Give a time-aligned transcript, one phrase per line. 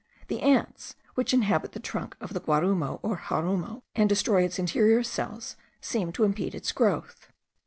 [0.29, 5.03] The ants, which inhabit the trunk of the guarumo, or jarumo, and destroy its interior
[5.03, 7.31] cells, seem to impede its growth.